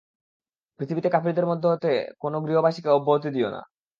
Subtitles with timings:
[0.79, 1.91] পৃথিবীতে কাফিরদের মধ্য হতে
[2.19, 3.61] কোন গৃহবাসীকে অব্যাহতি দিও না।